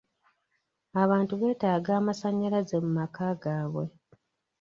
[1.03, 3.85] Abantu beetaaga amasanyalaze mu maka gaabwe.